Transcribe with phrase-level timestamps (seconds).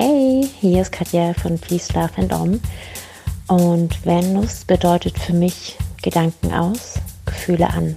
[0.00, 2.60] Hey, hier ist Katja von Peace, Love and Om.
[3.48, 7.96] Und Vanlust bedeutet für mich Gedanken aus, Gefühle an.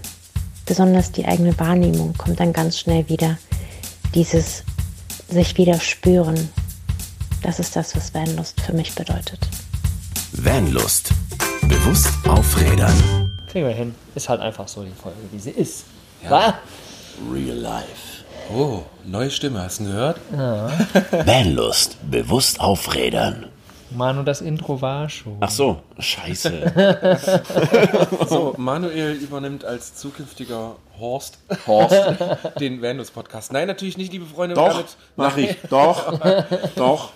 [0.65, 3.37] Besonders die eigene Wahrnehmung kommt dann ganz schnell wieder.
[4.15, 4.63] Dieses
[5.29, 6.49] sich wieder spüren.
[7.43, 9.47] Das ist das, was Vanlust für mich bedeutet.
[10.31, 11.11] Vanlust.
[11.67, 13.31] Bewusst aufrädern.
[13.45, 13.93] Kriegen wir hin.
[14.15, 15.83] Ist halt einfach so die Folge, wie sie ist.
[16.23, 16.57] Ja.
[17.31, 18.10] Real life.
[18.49, 20.19] Oh, neue Stimme, hast du gehört?
[21.25, 21.97] Vanlust.
[22.09, 23.47] Bewusst aufrädern.
[23.91, 25.37] Manu, das Intro war schon.
[25.41, 27.41] Ach so, scheiße.
[28.27, 31.95] So, Manuel übernimmt als zukünftiger Horst Horst.
[32.59, 33.51] den Vandus-Podcast.
[33.51, 34.55] Nein, natürlich nicht, liebe Freunde.
[34.55, 35.57] Doch, damit, mach ich.
[35.69, 36.19] Doch,
[36.75, 37.11] doch.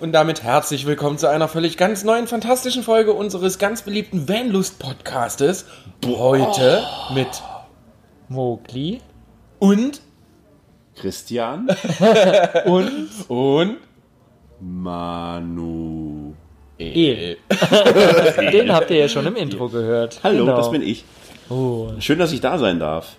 [0.00, 5.66] Und damit herzlich willkommen zu einer völlig ganz neuen, fantastischen Folge unseres ganz beliebten Vanlust-Podcastes.
[6.06, 7.42] Heute mit
[8.28, 9.00] Mogli.
[9.58, 10.00] und
[11.00, 11.68] Christian.
[12.66, 13.76] Und und
[14.60, 16.34] Manu.
[16.78, 17.36] El.
[18.52, 20.20] Den habt ihr ja schon im Intro gehört.
[20.22, 20.56] Hallo, Genau.
[20.56, 21.04] das bin ich.
[21.50, 21.88] Oh.
[21.98, 23.16] Schön, dass ich da sein darf.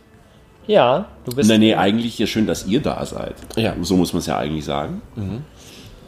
[0.67, 1.49] Ja, du bist.
[1.49, 3.35] Nee, nee, eigentlich ja schön, dass ihr da seid.
[3.55, 3.75] Ja.
[3.81, 5.01] So muss man es ja eigentlich sagen.
[5.15, 5.39] also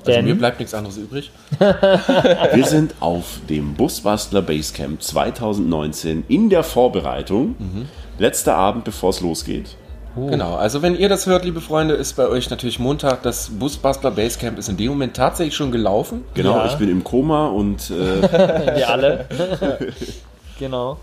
[0.05, 1.31] Denn- mir bleibt nichts anderes übrig.
[1.59, 7.55] Wir sind auf dem Busbastler Basecamp 2019 in der Vorbereitung.
[8.19, 9.75] Letzter Abend, bevor es losgeht.
[10.15, 13.23] Genau, also wenn ihr das hört, liebe Freunde, ist bei euch natürlich Montag.
[13.23, 16.23] Das Busbastler Basecamp ist in dem Moment tatsächlich schon gelaufen.
[16.35, 16.65] Genau, Ja.
[16.67, 18.21] ich bin im Koma und äh,
[18.77, 19.25] Wir alle.
[20.59, 20.97] genau.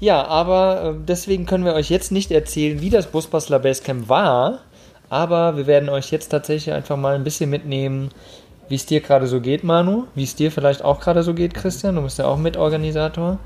[0.00, 4.58] Ja, aber äh, deswegen können wir euch jetzt nicht erzählen, wie das Busbastler Basecamp war.
[5.10, 8.10] Aber wir werden euch jetzt tatsächlich einfach mal ein bisschen mitnehmen,
[8.68, 10.04] wie es dir gerade so geht, Manu.
[10.14, 11.94] Wie es dir vielleicht auch gerade so geht, Christian.
[11.96, 13.38] Du bist ja auch Mitorganisator.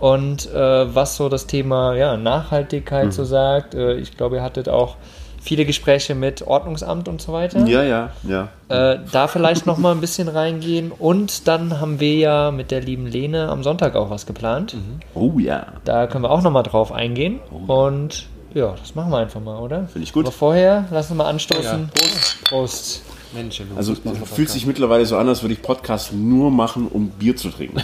[0.00, 3.74] Und äh, was so das Thema ja, Nachhaltigkeit so sagt.
[3.74, 4.96] Äh, ich glaube, ihr hattet auch
[5.40, 8.48] viele Gespräche mit Ordnungsamt und so weiter ja, ja, ja.
[8.68, 10.92] äh, da vielleicht noch mal ein bisschen reingehen.
[10.92, 14.76] Und dann haben wir ja mit der lieben Lene am Sonntag auch was geplant.
[15.14, 15.66] Oh ja.
[15.84, 17.40] Da können wir auch noch mal drauf eingehen.
[17.66, 19.86] Und ja, das machen wir einfach mal, oder?
[19.88, 20.26] Finde ich gut.
[20.26, 21.64] Aber vorher, lass uns mal anstoßen.
[21.64, 21.88] Ja.
[21.94, 22.44] Prost.
[22.44, 23.02] Prost.
[23.32, 23.94] Mensch, du Also
[24.34, 27.80] fühlt sich mittlerweile so an, als würde ich Podcast nur machen, um Bier zu trinken.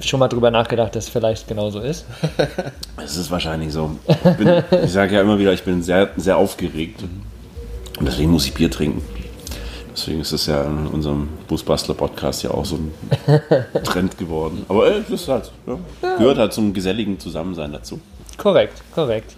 [0.00, 2.06] Schon mal drüber nachgedacht, dass es vielleicht genauso ist.
[2.96, 3.96] Es ist wahrscheinlich so.
[4.06, 7.02] Ich, bin- ich sage ja immer wieder, ich bin sehr, sehr aufgeregt.
[7.98, 9.02] Und deswegen muss ich Bier trinken.
[9.94, 12.92] Deswegen ist es ja in unserem Busbastler-Podcast ja auch so ein
[13.84, 14.64] Trend geworden.
[14.68, 15.78] Aber äh, das ist halt, ja,
[16.16, 18.00] gehört halt zum geselligen Zusammensein dazu.
[18.38, 19.34] Korrekt, korrekt.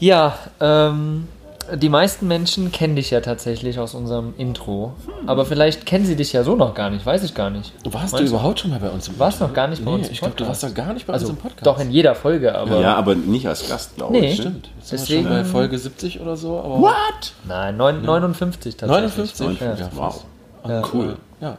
[0.00, 1.28] Ja, ähm,
[1.74, 4.92] die meisten Menschen kennen dich ja tatsächlich aus unserem Intro.
[5.26, 7.72] Aber vielleicht kennen sie dich ja so noch gar nicht, weiß ich gar nicht.
[7.84, 8.36] Warst du Meinst du?
[8.36, 10.12] überhaupt schon mal bei uns im Du warst noch gar nicht bei Nee, uns im
[10.12, 10.78] ich glaube, du warst Podcast.
[10.78, 11.66] doch gar nicht bei Also, uns im Podcast.
[11.66, 12.80] doch in jeder Folge, aber.
[12.80, 14.30] Ja, aber nicht als Gast, glaube Nee.
[14.32, 14.36] ich.
[14.36, 14.68] Stimmt.
[14.78, 16.58] Jetzt sind wir Deswegen- schon bei Folge 70 oder so.
[16.58, 17.32] Aber What?
[17.48, 19.14] Nein, neun, 59 tatsächlich.
[19.16, 19.60] 59?
[19.60, 19.74] Ja.
[19.74, 20.24] Ja, Wow.
[20.68, 20.82] Ja.
[20.92, 21.16] Cool.
[21.40, 21.56] Ja.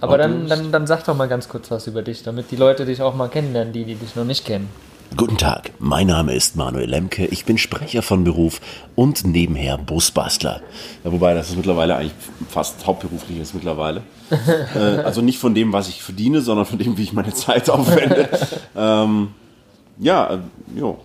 [0.00, 2.84] Aber dann, dann, dann sag doch mal ganz kurz was über dich, damit die Leute
[2.84, 4.68] dich auch mal kennenlernen, die, die dich noch nicht kennen.
[5.14, 8.60] Guten Tag, mein Name ist Manuel Lemke, ich bin Sprecher von Beruf
[8.94, 10.62] und nebenher Busbastler.
[11.04, 12.14] Ja, wobei das ist mittlerweile eigentlich
[12.48, 14.02] fast hauptberuflich ist mittlerweile.
[14.74, 17.68] äh, also nicht von dem, was ich verdiene, sondern von dem, wie ich meine Zeit
[17.68, 18.28] aufwende.
[18.76, 19.28] ähm,
[19.98, 20.38] ja, äh,
[20.76, 20.98] jo.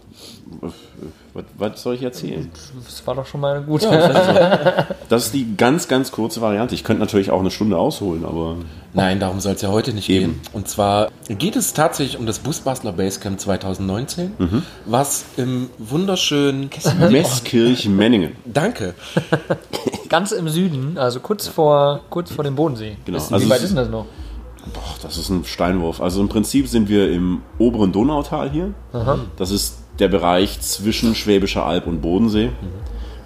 [1.38, 2.50] Was, was soll ich erzählen?
[2.84, 3.88] Das war doch schon mal gut.
[5.10, 6.76] Das ist die ganz, ganz kurze Variante.
[6.76, 8.58] Ich könnte natürlich auch eine Stunde ausholen, aber
[8.94, 10.42] Nein, darum soll es ja heute nicht gehen.
[10.52, 16.70] Und zwar geht es tatsächlich um das Busbastler Basecamp 2019, was im wunderschönen
[17.10, 18.36] Messkirch-Menningen.
[18.46, 18.96] Danke.
[20.10, 22.98] Ganz im Süden, also kurz vor, kurz vor dem Bodensee.
[23.06, 23.18] Genau.
[23.18, 24.08] Ist, Also wie weit ist denn das noch?
[24.74, 26.02] Boah, das ist ein Steinwurf.
[26.02, 28.74] Also im Prinzip sind wir im oberen Donautal hier.
[29.38, 32.52] Das ist der Bereich zwischen Schwäbischer Alb und Bodensee.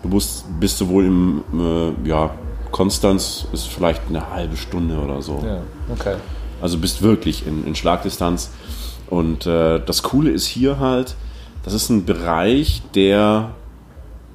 [0.03, 2.31] Du musst, bist sowohl im, äh, ja,
[2.71, 5.43] Konstanz ist vielleicht eine halbe Stunde oder so.
[5.45, 5.61] Ja,
[5.91, 6.15] okay.
[6.61, 8.51] Also bist wirklich in, in Schlagdistanz.
[9.09, 11.15] Und äh, das Coole ist hier halt,
[11.63, 13.51] das ist ein Bereich, der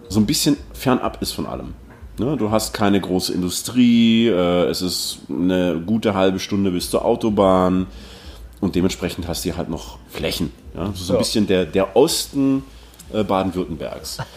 [0.08, 1.74] so ein bisschen fernab ist von allem.
[2.18, 2.36] Ne?
[2.36, 7.86] Du hast keine große Industrie, äh, es ist eine gute halbe Stunde bis zur Autobahn
[8.60, 10.52] und dementsprechend hast du hier halt noch Flächen.
[10.74, 10.86] Ja?
[10.94, 11.18] So, so ein Ja.
[11.20, 12.64] bisschen der, der Osten
[13.12, 14.18] äh, Baden-Württembergs.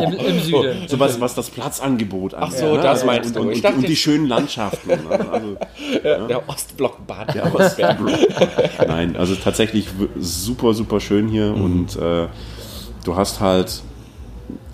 [0.00, 0.88] Im, Im Süden.
[0.88, 2.58] So was, was das Platzangebot angeht.
[2.58, 2.82] so, ne?
[2.82, 3.50] das Also, meinst und, du.
[3.52, 4.88] Und, dachte und die schönen Landschaften.
[4.88, 5.28] Ne?
[5.30, 5.56] Also,
[6.28, 7.34] Der Ostblock Bad.
[7.34, 7.70] Ja, aber
[8.86, 9.86] Nein, also tatsächlich
[10.18, 12.26] super, super schön hier und äh,
[13.04, 13.82] du hast halt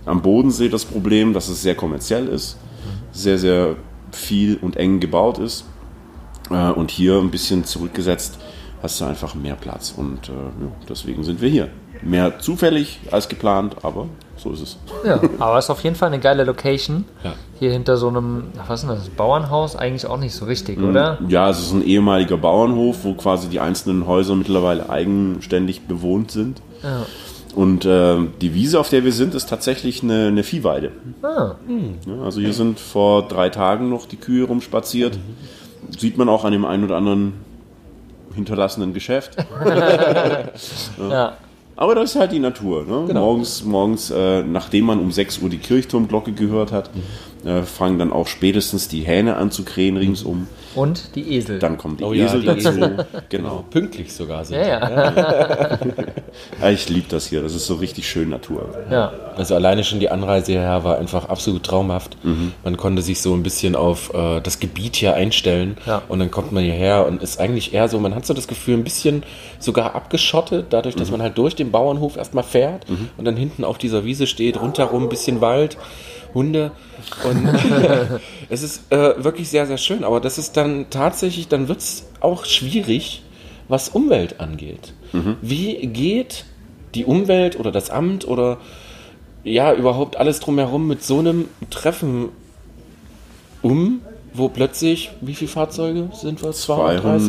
[0.06, 2.56] am Bodensee das Problem, dass es sehr kommerziell ist,
[3.12, 3.76] sehr, sehr
[4.11, 5.64] viel und eng gebaut ist
[6.50, 8.39] äh, und hier ein bisschen zurückgesetzt
[8.83, 11.69] hast du einfach mehr Platz und äh, ja, deswegen sind wir hier.
[12.00, 14.06] Mehr zufällig als geplant, aber
[14.37, 14.77] so ist es.
[15.05, 17.05] Ja, aber es ist auf jeden Fall eine geile Location.
[17.25, 17.33] Ja.
[17.59, 19.75] Hier hinter so einem, was ist das, Bauernhaus?
[19.75, 21.19] Eigentlich auch nicht so richtig, oder?
[21.29, 26.62] Ja, es ist ein ehemaliger Bauernhof, wo quasi die einzelnen Häuser mittlerweile eigenständig bewohnt sind.
[26.85, 27.05] Ja.
[27.56, 30.93] Und äh, die Wiese, auf der wir sind, ist tatsächlich eine, eine Viehweide.
[31.23, 31.56] Ah,
[32.06, 35.19] Ja, also hier sind vor drei Tagen noch die Kühe rumspaziert.
[35.98, 37.34] Sieht man auch an dem einen oder anderen
[38.34, 39.36] hinterlassenen Geschäft.
[40.98, 41.36] ja.
[41.76, 42.84] Aber das ist halt die Natur.
[42.84, 43.14] Ne?
[43.14, 46.90] Morgens, morgens äh, nachdem man um 6 Uhr die Kirchturmglocke gehört hat,
[47.49, 50.47] äh, fangen dann auch spätestens die Hähne an zu krähen ringsum.
[50.75, 51.59] Und die Esel.
[51.59, 52.69] Dann kommen die Oh ja, Esel die dazu.
[52.69, 53.06] Esel.
[53.31, 53.65] Genau.
[53.71, 54.59] Pünktlich sogar sind.
[54.59, 55.79] ja, ja,
[56.61, 57.43] Ja, ich liebe das hier.
[57.43, 58.69] Das ist so richtig schön Natur.
[58.91, 59.12] ja.
[59.37, 62.17] Also alleine schon die Anreise hierher war einfach absolut traumhaft.
[62.65, 66.03] Man konnte sich so ein bisschen auf äh, das Gebiet hier einstellen Ja.
[66.09, 68.75] und dann kommt man hierher und ist eigentlich eher so, man hat so das Gefühl,
[68.75, 69.23] ein bisschen
[69.61, 72.85] sogar abgeschottet, dadurch, dass man halt durch den Bauernhof erstmal fährt
[73.17, 75.77] und dann hinten auf dieser Wiese steht, rundherum ein bisschen Wald,
[76.34, 76.72] Hunde
[77.25, 77.48] und
[78.48, 82.06] es ist äh, wirklich sehr, sehr schön, aber das ist dann tatsächlich, dann wird es
[82.20, 83.22] auch schwierig,
[83.69, 84.92] was Umwelt angeht.
[85.40, 86.44] Wie geht
[86.94, 88.58] die Umwelt oder das Amt oder
[89.44, 92.28] ja, überhaupt alles drumherum mit so einem Treffen
[93.62, 94.00] um,
[94.34, 96.52] wo plötzlich, wie viele Fahrzeuge sind wir?
[96.52, 97.28] 230?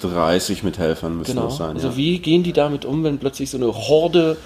[0.00, 1.46] 230 mit Helfern müssen Genau.
[1.46, 1.76] das sein.
[1.76, 1.96] also ja.
[1.96, 4.36] wie gehen die damit um, wenn plötzlich so eine Horde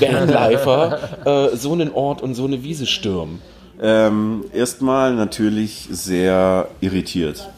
[0.00, 3.40] Vanlifer äh, so einen Ort und so eine Wiese stürmen?
[3.80, 7.48] Ähm, erstmal natürlich sehr irritiert.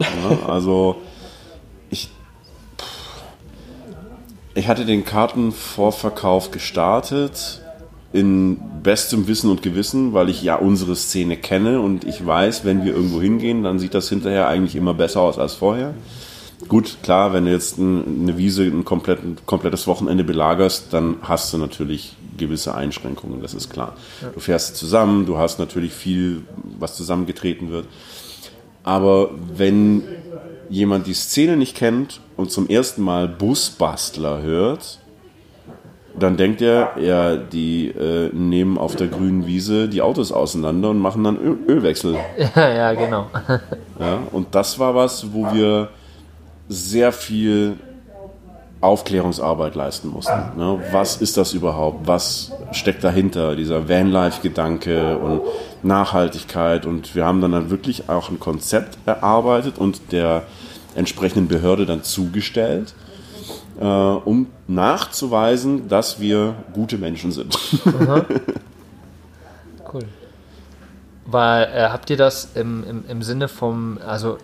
[0.00, 0.96] Ja, also
[1.90, 2.10] ich,
[4.54, 7.60] ich hatte den Kartenvorverkauf gestartet
[8.12, 12.84] in bestem Wissen und Gewissen, weil ich ja unsere Szene kenne und ich weiß, wenn
[12.84, 15.94] wir irgendwo hingehen, dann sieht das hinterher eigentlich immer besser aus als vorher.
[16.68, 21.16] Gut, klar, wenn du jetzt ein- eine Wiese ein komplett, ein komplettes Wochenende belagerst, dann
[21.22, 23.94] hast du natürlich gewisse Einschränkungen, das ist klar.
[24.34, 26.42] Du fährst zusammen, du hast natürlich viel,
[26.78, 27.86] was zusammengetreten wird.
[28.82, 30.02] Aber wenn
[30.68, 34.98] jemand die Szene nicht kennt und zum ersten Mal Busbastler hört,
[36.18, 40.98] dann denkt er, ja, die äh, nehmen auf der grünen Wiese die Autos auseinander und
[40.98, 42.16] machen dann Öl Ölwechsel.
[42.56, 43.26] Ja, ja, genau.
[43.98, 45.88] Ja, und das war was, wo wir
[46.70, 47.76] sehr viel
[48.80, 50.56] Aufklärungsarbeit leisten mussten.
[50.56, 50.80] Ne?
[50.92, 52.06] Was ist das überhaupt?
[52.06, 53.56] Was steckt dahinter?
[53.56, 55.42] Dieser Vanlife-Gedanke und
[55.82, 56.86] Nachhaltigkeit.
[56.86, 60.44] Und wir haben dann, dann wirklich auch ein Konzept erarbeitet und der
[60.94, 62.94] entsprechenden Behörde dann zugestellt,
[63.80, 67.58] äh, um nachzuweisen, dass wir gute Menschen sind.
[69.92, 70.04] Cool.
[71.26, 74.38] Weil, äh, habt ihr das im, im, im Sinne vom, also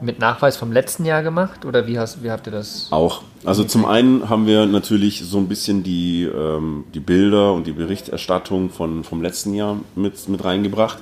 [0.00, 1.64] mit Nachweis vom letzten Jahr gemacht?
[1.64, 2.88] Oder wie, hast, wie habt ihr das?
[2.90, 3.22] Auch.
[3.44, 7.72] Also zum einen haben wir natürlich so ein bisschen die, ähm, die Bilder und die
[7.72, 10.98] Berichterstattung von, vom letzten Jahr mit, mit reingebracht,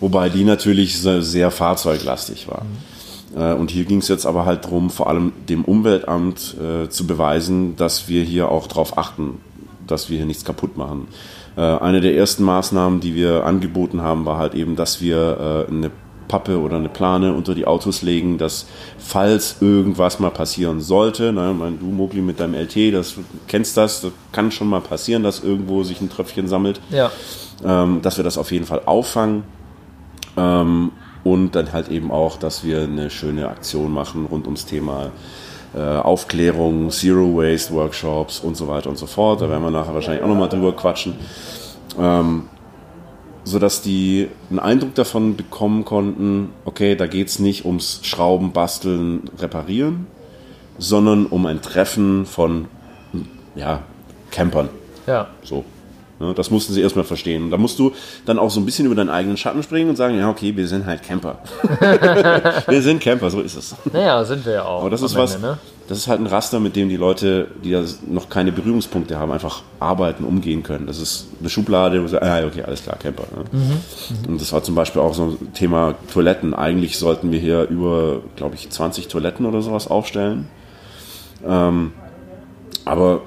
[0.00, 2.62] wobei die natürlich sehr, sehr fahrzeuglastig war.
[3.36, 7.06] Äh, und hier ging es jetzt aber halt darum, vor allem dem Umweltamt äh, zu
[7.06, 9.40] beweisen, dass wir hier auch darauf achten,
[9.86, 11.08] dass wir hier nichts kaputt machen.
[11.56, 15.72] Äh, eine der ersten Maßnahmen, die wir angeboten haben, war halt eben, dass wir äh,
[15.72, 15.90] eine
[16.28, 18.66] Pappe oder eine Plane unter die Autos legen, dass
[18.98, 23.14] falls irgendwas mal passieren sollte, ne, mein, du Mogli mit deinem LT, das
[23.48, 27.10] kennst das, das kann schon mal passieren, dass irgendwo sich ein Tröpfchen sammelt, Ja.
[27.64, 29.42] ähm, dass wir das auf jeden Fall auffangen
[30.36, 30.92] ähm,
[31.24, 35.10] und dann halt eben auch, dass wir eine schöne Aktion machen rund ums Thema
[35.74, 39.40] äh, Aufklärung, Zero Waste Workshops und so weiter und so fort.
[39.42, 41.14] Da werden wir nachher wahrscheinlich auch nochmal drüber quatschen.
[41.98, 42.44] Ähm,
[43.44, 49.30] sodass die einen Eindruck davon bekommen konnten, okay, da geht es nicht ums Schrauben, Basteln,
[49.38, 50.06] Reparieren,
[50.78, 52.66] sondern um ein Treffen von
[53.54, 53.82] ja,
[54.30, 54.68] Campern.
[55.06, 55.28] Ja.
[55.42, 55.64] So.
[56.20, 57.44] Ne, das mussten sie erstmal verstehen.
[57.44, 57.92] Und da musst du
[58.26, 60.66] dann auch so ein bisschen über deinen eigenen Schatten springen und sagen, ja, okay, wir
[60.66, 61.38] sind halt Camper.
[62.66, 63.76] wir sind Camper, so ist es.
[63.92, 64.80] Naja, sind wir ja auch.
[64.80, 65.58] Aber das ist was, Ende, ne?
[65.86, 69.30] das ist halt ein Raster, mit dem die Leute, die da noch keine Berührungspunkte haben,
[69.30, 70.88] einfach arbeiten, umgehen können.
[70.88, 73.24] Das ist eine Schublade, wo sie, ah, okay, alles klar, Camper.
[73.36, 73.44] Ne?
[74.26, 76.52] Und das war zum Beispiel auch so ein Thema Toiletten.
[76.52, 80.48] Eigentlich sollten wir hier über, glaube ich, 20 Toiletten oder sowas aufstellen.
[81.46, 81.92] Ähm,
[82.84, 83.22] aber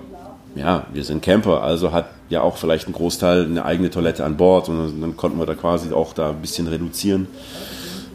[0.56, 4.38] ja, wir sind Camper, also hat ja auch vielleicht ein Großteil eine eigene Toilette an
[4.38, 7.28] Bord und dann konnten wir da quasi auch da ein bisschen reduzieren,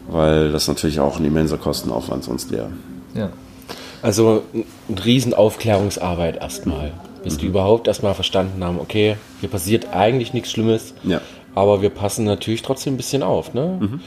[0.09, 2.69] weil das natürlich auch ein immenser Kostenaufwand sonst wäre.
[3.13, 3.29] Ja.
[4.01, 4.43] Also
[4.87, 6.91] eine riesen Aufklärungsarbeit erstmal.
[7.23, 11.19] Bis die überhaupt erstmal verstanden haben, okay, hier passiert eigentlich nichts Schlimmes, Ja.
[11.55, 13.53] aber wir passen natürlich trotzdem ein bisschen auf.
[13.53, 13.99] Ne?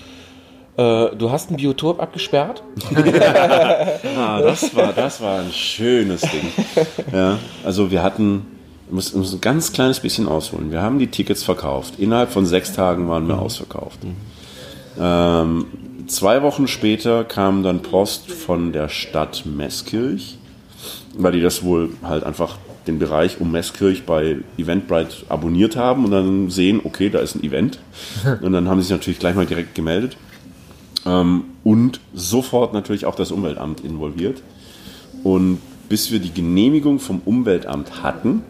[0.78, 2.62] Äh, du hast ein Biotop abgesperrt.
[4.16, 6.50] Ah, das war, das war ein schönes Ding.
[7.12, 8.46] Ja, also wir hatten
[8.90, 10.70] muss, muss ein ganz kleines bisschen ausholen.
[10.70, 11.94] Wir haben die Tickets verkauft.
[11.98, 13.98] Innerhalb von sechs Tagen waren wir ausverkauft.
[14.98, 15.66] Ähm,
[16.06, 20.38] zwei Wochen später kam dann Post von der Stadt Meßkirch,
[21.16, 26.10] weil die das wohl halt einfach den Bereich um Meßkirch bei Eventbrite abonniert haben und
[26.10, 27.78] dann sehen, okay, da ist ein Event.
[28.42, 30.16] Und dann haben sie sich natürlich gleich mal direkt gemeldet.
[31.06, 34.42] Ähm, und sofort natürlich auch das Umweltamt involviert.
[35.22, 38.42] Und bis wir die Genehmigung vom Umweltamt hatten,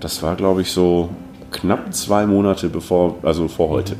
[0.00, 1.10] das war glaube ich so
[1.50, 3.96] knapp zwei Monate bevor, also vor heute.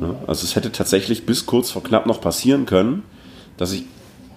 [0.00, 0.14] Ne?
[0.26, 3.02] Also es hätte tatsächlich bis kurz vor knapp noch passieren können,
[3.56, 3.84] dass ich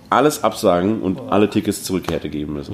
[0.10, 2.74] alles absagen und alle Tickets zurück hätte geben müssen.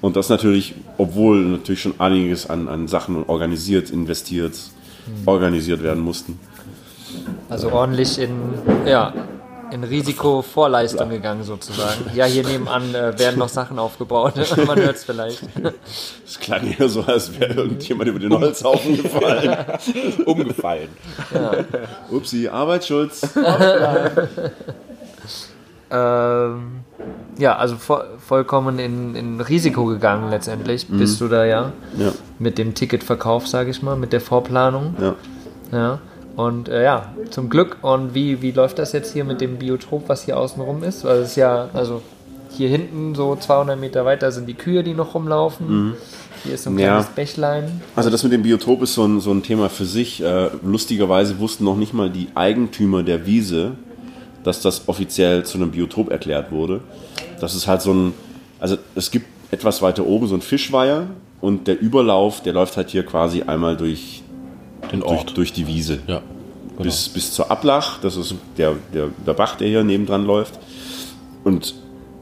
[0.00, 4.56] Und das natürlich, obwohl natürlich schon einiges an, an Sachen organisiert, investiert,
[5.26, 6.38] organisiert werden mussten.
[7.48, 8.30] Also ordentlich in,
[8.86, 9.12] ja,
[9.70, 12.04] in Risikovorleistung gegangen sozusagen.
[12.14, 14.34] Ja, hier nebenan äh, werden noch Sachen aufgebaut.
[14.66, 15.42] Man hört es vielleicht.
[16.26, 19.56] Es klang eher so, als wäre irgendjemand über den Holzhaufen gefallen.
[20.26, 20.88] Umgefallen.
[22.10, 23.28] Upsi, Arbeitsschutz.
[25.90, 26.80] Ähm,
[27.38, 30.86] ja, also vo vollkommen in, in Risiko gegangen letztendlich.
[30.86, 34.94] Bist du da ja Ja, mit dem Ticketverkauf, sage ich mal, mit der Vorplanung.
[35.00, 35.14] ja.
[35.72, 35.98] Ja.
[36.38, 37.78] Und äh, ja, zum Glück.
[37.82, 41.02] Und wie, wie läuft das jetzt hier mit dem Biotop, was hier außen rum ist?
[41.02, 42.00] Weil es ist ja, also
[42.50, 45.94] hier hinten so 200 Meter weiter sind die Kühe, die noch rumlaufen.
[46.44, 46.90] Hier ist so ein Ja.
[46.90, 47.82] kleines Bächlein.
[47.96, 50.22] Also das mit dem Biotop ist so ein, so ein Thema für sich.
[50.22, 53.72] Äh, lustigerweise wussten noch nicht mal die Eigentümer der Wiese,
[54.44, 56.82] dass das offiziell zu einem Biotop erklärt wurde.
[57.40, 58.14] Das ist halt so ein,
[58.60, 61.08] also es gibt etwas weiter oben so ein Fischweiher
[61.40, 64.22] und der Überlauf, der läuft halt hier quasi einmal durch,
[64.92, 65.36] Den durch, Ort.
[65.36, 66.00] durch die Wiese.
[66.06, 66.22] Ja.
[66.82, 68.00] bis, bis zur Ablach.
[68.00, 70.58] Das ist der, der, der Bach, der hier nebendran läuft.
[71.44, 71.74] Und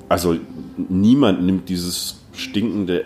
[0.08, 0.36] also
[0.76, 3.04] niemand nimmt dieses stinkende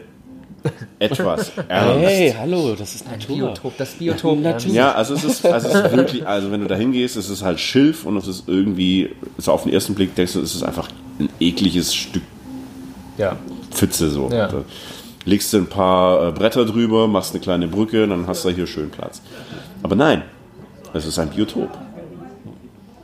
[0.99, 2.07] Etwas ernst.
[2.07, 3.37] Hey, hallo, das ist Ein Natur.
[3.37, 4.39] Biotop, das Biotop.
[4.41, 4.77] natürlich.
[4.77, 7.43] Ja, also es ist, also es ist wirklich, also wenn du da hingehst, es ist
[7.43, 10.63] halt Schilf und es ist irgendwie, so auf den ersten Blick denkst du, es ist
[10.63, 10.89] einfach
[11.19, 12.23] ein ekliges Stück
[13.17, 13.37] Ja.
[13.71, 14.29] Pfütze so.
[14.31, 14.51] Ja.
[15.25, 18.67] Legst du ein paar äh, Bretter drüber, machst eine kleine Brücke, dann hast du hier
[18.67, 19.21] schön Platz.
[19.83, 20.23] Aber nein,
[20.95, 21.71] es ist ein Biotop.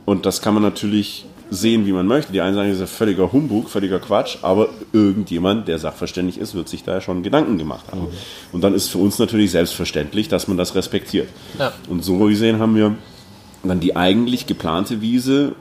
[0.05, 2.31] Und das kann man natürlich sehen, wie man möchte.
[2.31, 6.55] Die einen sagen, das ist ja völliger Humbug, völliger Quatsch, aber irgendjemand, der sachverständig ist,
[6.55, 8.07] wird sich da ja schon Gedanken gemacht haben.
[8.51, 11.29] Und dann ist für uns natürlich selbstverständlich, dass man das respektiert.
[11.57, 11.71] Ja.
[11.89, 12.95] Und so gesehen haben wir
[13.63, 15.55] dann die eigentlich geplante Wiese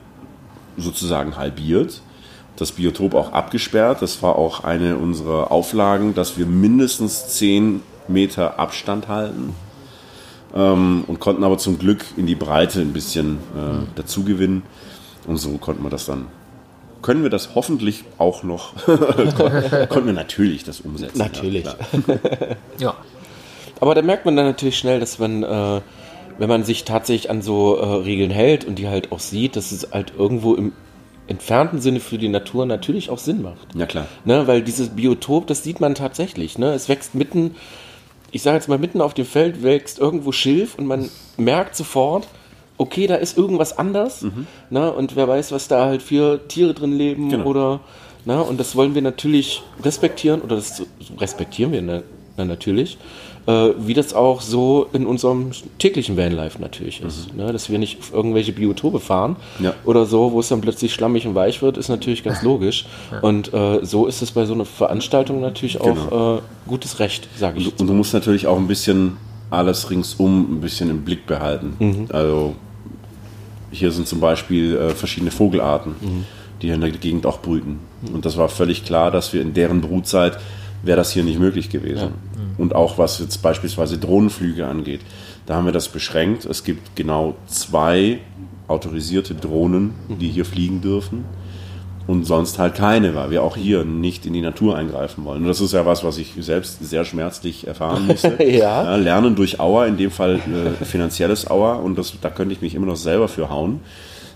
[0.76, 2.02] sozusagen halbiert,
[2.56, 4.02] das Biotop auch abgesperrt.
[4.02, 9.54] Das war auch eine unserer Auflagen, dass wir mindestens 10 Meter Abstand halten
[10.54, 14.62] ähm, und konnten aber zum Glück in die Breite ein bisschen äh, dazu gewinnen.
[15.26, 16.26] Und so konnten wir das dann.
[17.02, 18.74] Können wir das hoffentlich auch noch?
[18.86, 21.18] konnten wir natürlich das umsetzen.
[21.18, 21.64] Natürlich.
[21.64, 21.76] Ja.
[22.78, 22.94] Ja.
[23.80, 25.80] Aber da merkt man dann natürlich schnell, dass man, äh,
[26.38, 29.70] wenn man sich tatsächlich an so äh, Regeln hält und die halt auch sieht, dass
[29.70, 30.72] es halt irgendwo im
[31.28, 33.74] entfernten Sinne für die Natur natürlich auch Sinn macht.
[33.74, 34.06] ja klar.
[34.24, 36.58] Ne, weil dieses Biotop, das sieht man tatsächlich.
[36.58, 36.72] Ne?
[36.72, 37.56] Es wächst mitten,
[38.30, 42.28] ich sage jetzt mal, mitten auf dem Feld wächst irgendwo Schilf und man merkt sofort,
[42.78, 44.24] okay, da ist irgendwas anders.
[44.70, 44.92] Ne?
[44.92, 47.44] Und wer weiß, was da halt für Tiere drin leben Genau.
[47.46, 47.80] oder.
[48.24, 48.42] Ne?
[48.42, 50.82] Und das wollen wir natürlich respektieren oder das
[51.18, 52.02] respektieren wir na,
[52.36, 52.98] na, natürlich.
[53.46, 57.32] Äh, wie das auch so in unserem täglichen Vanlife natürlich ist.
[57.36, 57.52] Ne?
[57.52, 59.72] Dass wir nicht auf irgendwelche Biotope fahren Ja.
[59.84, 62.86] oder so, wo es dann plötzlich schlammig und weich wird, ist natürlich ganz logisch.
[63.22, 66.36] Und äh, so ist es bei so einer Veranstaltung natürlich auch Genau.
[66.38, 67.66] äh, gutes Recht, sage ich.
[67.66, 69.16] Und, und du musst natürlich auch ein bisschen
[69.48, 72.08] alles ringsum ein bisschen im Blick behalten.
[72.12, 72.56] Also
[73.70, 75.94] hier sind zum Beispiel äh, verschiedene Vogelarten,
[76.62, 77.78] die hier in der Gegend auch brüten.
[78.12, 80.38] Und das war völlig klar, dass wir in deren Brutzeit
[80.82, 82.10] wäre das hier nicht möglich gewesen.
[82.58, 85.00] Und auch was jetzt beispielsweise Drohnenflüge angeht,
[85.46, 86.44] da haben wir das beschränkt.
[86.44, 88.20] Es gibt genau zwei
[88.68, 91.24] autorisierte Drohnen, die hier fliegen dürfen
[92.06, 95.42] und sonst halt keine, weil wir auch hier nicht in die Natur eingreifen wollen.
[95.42, 98.42] Und das ist ja was, was ich selbst sehr schmerzlich erfahren musste.
[98.44, 98.96] Ja.
[98.96, 102.74] lernen durch Auer, in dem Fall äh, finanzielles Auer, und das, da könnte ich mich
[102.74, 103.80] immer noch selber für hauen,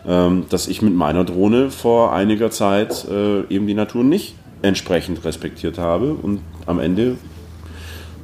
[0.07, 5.25] ähm, dass ich mit meiner Drohne vor einiger Zeit äh, eben die Natur nicht entsprechend
[5.25, 7.17] respektiert habe und am Ende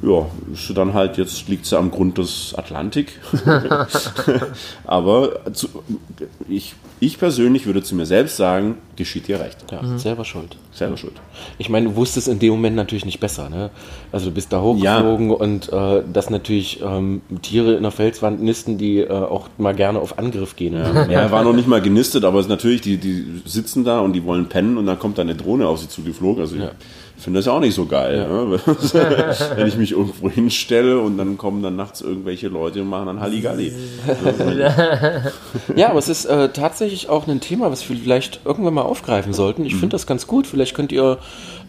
[0.01, 3.19] ja, ist dann halt, jetzt liegt sie am Grund des Atlantik.
[4.85, 5.67] Aber zu,
[6.49, 9.57] ich, ich persönlich würde zu mir selbst sagen, geschieht dir recht.
[9.71, 10.57] Ja, selber schuld.
[10.71, 11.13] Selber schuld.
[11.57, 13.49] Ich meine, du wusstest in dem Moment natürlich nicht besser.
[13.49, 13.69] Ne?
[14.11, 18.77] Also du bist da hochgeflogen und äh, dass natürlich ähm, Tiere in der Felswand nisten,
[18.77, 20.73] die äh, auch mal gerne auf Angriff gehen.
[20.73, 23.99] Ja, er war noch nicht mal genistet, aber es ist natürlich, die, die sitzen da
[23.99, 26.41] und die wollen pennen und dann kommt da eine Drohne auf sie zugeflogen.
[26.41, 26.71] Also Ja.
[27.06, 28.27] ich finde das ja auch nicht so geil.
[28.27, 28.59] Ne?
[29.55, 33.19] Wenn ich mich irgendwo hinstelle und dann kommen dann nachts irgendwelche Leute und machen dann
[33.19, 33.73] Halligalli.
[35.75, 39.33] Ja, aber es ist äh, tatsächlich auch ein Thema, was wir vielleicht irgendwann mal aufgreifen
[39.33, 39.65] sollten.
[39.65, 40.47] Ich finde das ganz gut.
[40.47, 41.17] Vielleicht könnt ihr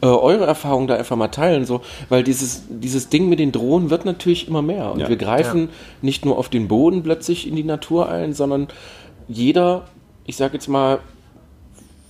[0.00, 3.90] äh, eure Erfahrungen da einfach mal teilen, so, weil dieses, dieses Ding mit den Drohnen
[3.90, 4.92] wird natürlich immer mehr.
[4.92, 5.08] Und Ja.
[5.08, 5.68] wir greifen
[6.02, 8.68] nicht nur auf den Boden plötzlich in die Natur ein, sondern
[9.28, 9.84] jeder,
[10.24, 10.98] ich sag jetzt mal,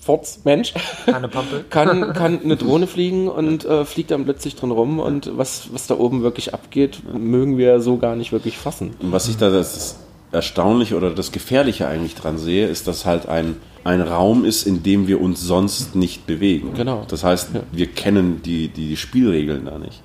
[0.09, 0.73] Forts Mensch
[1.05, 1.67] Keine Pampe.
[1.71, 5.87] kann, kann eine Drohne fliegen und äh, fliegt dann plötzlich drin rum und was, was
[5.87, 8.95] da oben wirklich abgeht, mögen wir so gar nicht wirklich fassen.
[9.03, 9.97] Und was ich da das
[10.33, 14.83] Erstaunliche oder das Gefährliche eigentlich dran sehe, ist, dass halt ein, ein Raum ist, in
[14.83, 16.73] dem wir uns sonst nicht bewegen.
[16.75, 17.05] Genau.
[17.07, 20.03] Das heißt, wir kennen die, die Spielregeln da nicht.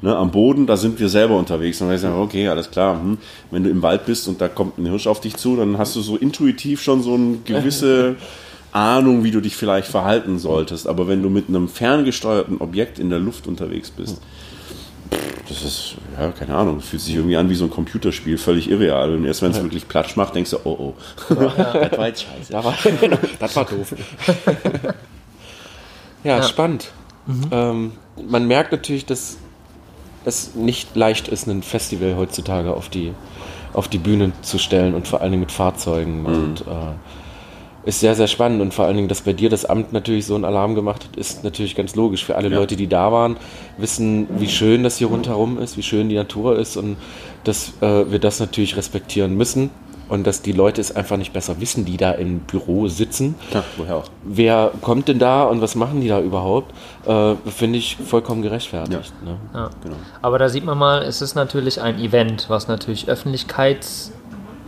[0.00, 3.18] Ne, am Boden, da sind wir selber unterwegs und wir sagen, okay, alles klar, hm,
[3.50, 5.94] wenn du im Wald bist und da kommt ein Hirsch auf dich zu, dann hast
[5.94, 8.16] du so intuitiv schon so eine gewisse
[8.72, 10.86] Ahnung, wie du dich vielleicht verhalten solltest.
[10.86, 14.20] Aber wenn du mit einem ferngesteuerten Objekt in der Luft unterwegs bist,
[15.48, 19.14] das ist, ja, keine Ahnung, fühlt sich irgendwie an wie so ein Computerspiel, völlig irreal.
[19.14, 20.94] Und erst wenn es wirklich Platsch macht, denkst du, oh oh,
[21.28, 22.52] das war jetzt scheiße.
[22.52, 22.74] Da war,
[23.38, 23.94] das war doof.
[26.24, 26.92] ja, spannend.
[27.50, 27.92] Ähm,
[28.28, 29.36] man merkt natürlich, dass
[30.24, 33.12] es nicht leicht ist, ein Festival heutzutage auf die,
[33.74, 36.24] auf die Bühne zu stellen und vor allen Dingen mit Fahrzeugen.
[36.24, 36.94] Und äh,
[37.84, 38.60] ist sehr, sehr spannend.
[38.60, 41.16] Und vor allen Dingen, dass bei dir das Amt natürlich so einen Alarm gemacht hat,
[41.16, 42.24] ist natürlich ganz logisch.
[42.24, 42.56] Für alle Ja.
[42.58, 43.36] Leute, die da waren,
[43.78, 46.96] wissen, wie schön das hier rundherum ist, wie schön die Natur ist und
[47.44, 49.70] dass äh, wir das natürlich respektieren müssen.
[50.08, 53.34] Und dass die Leute es einfach nicht besser wissen, die da im Büro sitzen.
[53.54, 54.04] Ja, woher auch?
[54.24, 56.74] Wer kommt denn da und was machen die da überhaupt?
[57.06, 59.10] Äh, Finde ich vollkommen gerechtfertigt.
[59.24, 59.38] Ne?
[59.54, 59.70] Ja.
[59.82, 59.96] Genau.
[60.20, 64.12] Aber da sieht man mal, es ist natürlich ein Event, was natürlich Öffentlichkeits,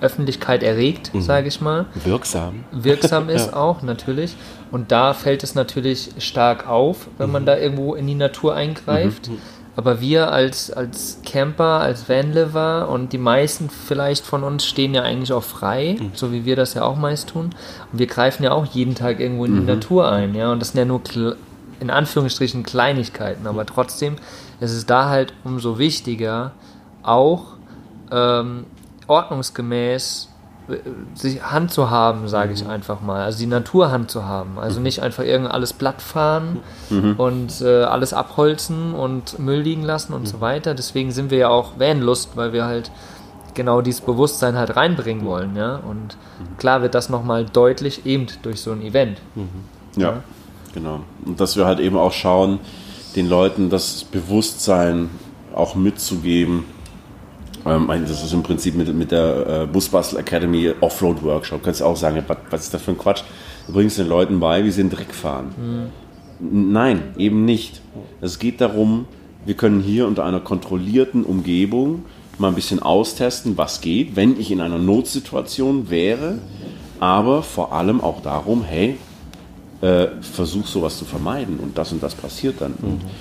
[0.00, 1.86] Öffentlichkeit erregt, sage ich mal.
[2.04, 2.64] Wirksam.
[2.72, 4.36] Wirksam ist auch natürlich.
[4.70, 9.30] Und da fällt es natürlich stark auf, wenn man da irgendwo in die Natur eingreift.
[9.76, 15.02] Aber wir als, als Camper, als Vanliver und die meisten vielleicht von uns stehen ja
[15.02, 17.50] eigentlich auch frei, so wie wir das ja auch meist tun.
[17.92, 20.52] Und wir greifen ja auch jeden Tag irgendwo in die Natur ein, ja.
[20.52, 21.02] Und das sind ja nur
[21.80, 24.16] in Anführungsstrichen Kleinigkeiten, aber trotzdem
[24.60, 26.52] ist es da halt umso wichtiger,
[27.02, 27.54] auch
[28.12, 28.66] ähm,
[29.06, 30.28] ordnungsgemäß
[30.68, 30.76] äh,
[31.14, 33.22] sich Hand zu haben, sage ich einfach mal.
[33.22, 34.58] Also die Naturhand zu haben.
[34.58, 36.60] Also nicht einfach irgend alles platt fahren
[37.18, 40.74] und äh, alles abholzen und Müll liegen lassen und so weiter.
[40.74, 42.90] Deswegen sind wir ja auch Vanlust, weil wir halt
[43.54, 45.56] genau dieses Bewusstsein halt reinbringen wollen.
[45.56, 45.76] Ja?
[45.76, 46.16] Und
[46.58, 49.18] klar wird das nochmal deutlich eben durch so ein Event.
[49.96, 50.22] Ja,
[50.72, 51.00] genau.
[51.24, 52.58] Und dass wir halt eben auch schauen,
[53.16, 55.10] den Leuten das Bewusstsein
[55.54, 56.64] auch mitzugeben.
[57.66, 61.62] Ähm, ein- das ist im Prinzip mit, mit der äh, Busbastel Academy Offroad Workshop.
[61.62, 63.22] Kannst du auch sagen, was, was ist das für ein Quatsch?
[63.66, 65.90] Du bringst den Leuten bei, wie sie den Dreck fahren.
[66.40, 67.80] N- Nein, eben nicht.
[68.20, 69.06] Es geht darum,
[69.46, 72.04] wir können hier unter einer kontrollierten Umgebung
[72.38, 76.38] mal ein bisschen austesten, was geht, wenn ich in einer Notsituation wäre.
[77.00, 78.96] Aber vor allem auch darum, hey,
[79.80, 82.74] äh, versuch sowas zu vermeiden und das und das passiert dann.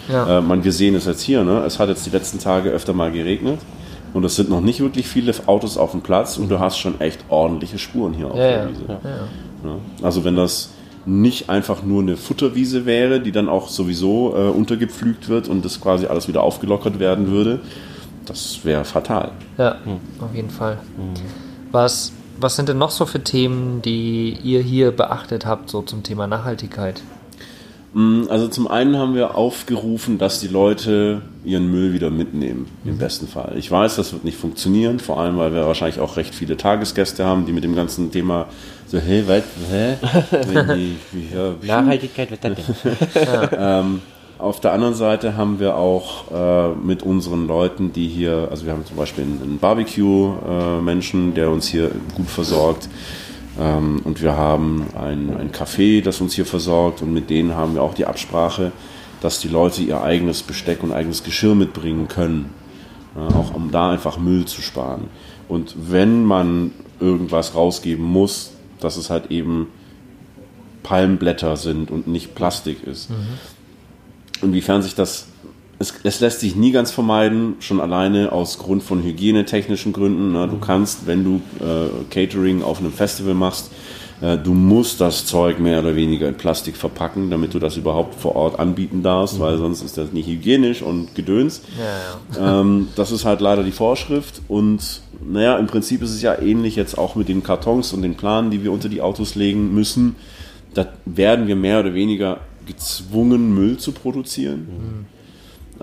[0.10, 0.40] Ja.
[0.40, 1.64] Äh, man, wir sehen es jetzt hier, ne?
[1.66, 3.60] es hat jetzt die letzten Tage öfter mal geregnet
[4.14, 7.00] und es sind noch nicht wirklich viele Autos auf dem Platz und du hast schon
[7.02, 8.70] echt ordentliche Spuren hier auf Ja, der ja.
[8.70, 8.82] Wiese.
[8.88, 9.00] Ja.
[9.70, 9.76] Ja.
[10.02, 10.70] Also wenn das
[11.06, 15.82] nicht einfach nur eine Futterwiese wäre, die dann auch sowieso äh, untergepflügt wird und das
[15.82, 17.60] quasi alles wieder aufgelockert werden würde,
[18.26, 19.32] das wäre fatal.
[19.58, 19.76] Ja,
[20.20, 20.78] auf jeden Fall.
[21.72, 26.04] Was, was sind denn noch so für Themen, die ihr hier beachtet habt, so zum
[26.04, 27.02] Thema Nachhaltigkeit?
[27.94, 32.98] Mm, Also zum einen haben wir aufgerufen, dass die Leute ihren Müll wieder mitnehmen, im
[32.98, 33.54] besten Fall.
[33.58, 37.26] Ich weiß, das wird nicht funktionieren, vor allem, weil wir wahrscheinlich auch recht viele Tagesgäste
[37.26, 38.48] haben, die mit dem ganzen Thema
[38.88, 39.96] so, hey, was, hä?
[40.76, 40.96] Die,
[41.34, 42.56] ja, Nachhaltigkeit wird dann
[44.40, 48.74] Auf der anderen Seite haben wir auch äh, mit unseren Leuten, die hier, also wir
[48.74, 52.90] haben zum Beispiel einen, einen Barbecue-Menschen, der uns hier gut versorgt.
[53.60, 57.02] Ähm, und wir haben ein, ein Café, das uns hier versorgt.
[57.02, 58.72] Und mit denen haben wir auch die Absprache,
[59.22, 62.50] dass die Leute ihr eigenes Besteck und eigenes Geschirr mitbringen können.
[63.16, 65.06] Ja, auch um da einfach Müll zu sparen.
[65.48, 69.68] Und wenn man irgendwas rausgeben muss, dass es halt eben
[70.82, 73.10] Palmblätter sind und nicht Plastik ist
[74.44, 75.28] inwiefern sich das,
[75.84, 80.32] es, es lässt sich nie ganz vermeiden, schon alleine aus Grund von hygienetechnischen Gründen.
[80.32, 80.48] Ne?
[80.48, 83.70] Du kannst, wenn du äh, Catering auf einem Festival machst,
[84.24, 88.16] Äh, du musst das Zeug mehr oder weniger in Plastik verpacken, damit du das überhaupt
[88.16, 91.62] vor Ort anbieten darfst, weil sonst ist das nicht hygienisch und gedöns.
[92.40, 96.76] Ähm, das ist halt leider die Vorschrift und naja, im Prinzip ist es ja ähnlich
[96.76, 100.16] jetzt auch mit den Kartons und den Planen, die wir unter die Autos legen müssen.
[100.74, 105.06] Da werden wir mehr oder weniger gezwungen, Müll zu produzieren.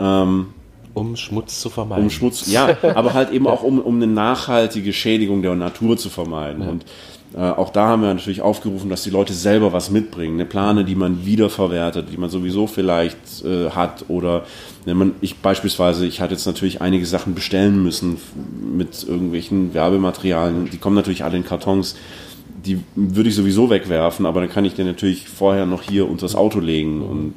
[0.00, 0.46] Ähm,
[0.94, 2.04] Um Schmutz zu vermeiden.
[2.04, 6.08] um Schmutz, ja, aber halt eben auch um, um eine nachhaltige Schädigung der Natur zu
[6.08, 6.62] vermeiden.
[6.68, 6.84] Und
[7.34, 10.34] äh, auch da haben wir natürlich aufgerufen, dass die Leute selber was mitbringen.
[10.34, 14.06] Eine Plane, die man wiederverwertet, die man sowieso vielleicht äh, hat.
[14.08, 14.44] Oder
[14.84, 18.16] wenn man, ich beispielsweise, ich hatte jetzt natürlich einige Sachen bestellen müssen
[18.74, 20.70] mit irgendwelchen Werbematerialien.
[20.70, 21.94] Die kommen natürlich alle in Kartons.
[22.64, 26.22] Die würde ich sowieso wegwerfen, aber dann kann ich den natürlich vorher noch hier unter
[26.26, 27.34] das Auto legen und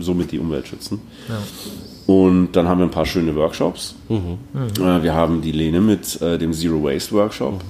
[0.00, 1.00] somit die Umwelt schützen.
[2.06, 3.94] Und dann haben wir ein paar schöne Workshops.
[4.80, 7.60] Äh, wir haben die Lene mit äh, dem Zero Waste Workshop.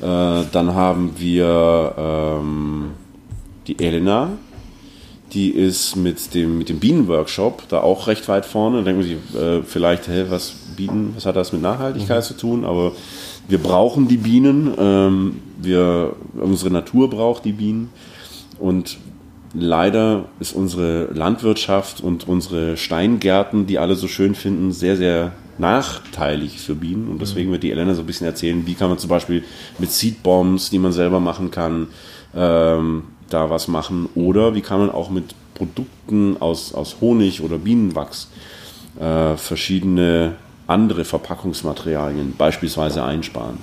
[0.00, 2.90] Äh, dann haben wir ähm,
[3.66, 4.30] die Elena,
[5.32, 8.78] die ist mit dem, mit dem Bienenworkshop da auch recht weit vorne.
[8.78, 12.36] Da denkt man sich äh, vielleicht, hä, was Bienen, was hat das mit Nachhaltigkeit zu
[12.36, 12.64] tun?
[12.64, 12.92] Aber
[13.48, 14.72] wir brauchen die Bienen.
[14.78, 17.90] Ähm, wir, unsere Natur braucht die Bienen.
[18.58, 18.98] Und
[19.58, 26.60] leider ist unsere Landwirtschaft und unsere Steingärten, die alle so schön finden, sehr, sehr nachteilig
[26.60, 27.08] für Bienen.
[27.08, 29.42] Und deswegen wird die Elena so ein bisschen erzählen, wie kann man zum Beispiel
[29.78, 31.88] mit Seedbombs, die man selber machen kann,
[32.34, 34.08] ähm, da was machen.
[34.14, 38.28] Oder wie kann man auch mit Produkten aus, aus Honig oder Bienenwachs
[39.00, 40.34] äh, verschiedene
[40.66, 43.58] andere Verpackungsmaterialien beispielsweise einsparen.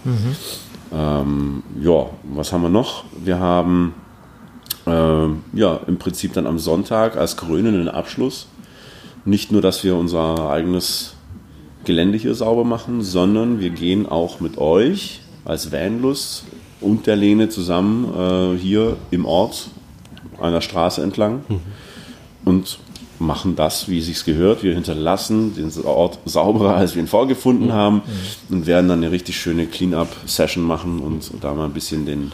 [0.93, 3.03] Ähm, ja, was haben wir noch?
[3.23, 3.93] Wir haben
[4.85, 8.47] ja, im Prinzip dann am Sonntag als krönenden Abschluss.
[9.25, 11.13] Nicht nur, dass wir unser eigenes
[11.85, 16.45] Gelände hier sauber machen, sondern wir gehen auch mit euch als Vanlust
[16.81, 19.69] und der Lene zusammen äh, hier im Ort
[20.41, 21.43] einer Straße entlang
[22.45, 22.79] und
[23.19, 24.63] machen das, wie es sich gehört.
[24.63, 28.01] Wir hinterlassen den Ort sauberer, als wir ihn vorgefunden haben
[28.49, 32.31] und werden dann eine richtig schöne Clean-up-Session machen und da mal ein bisschen den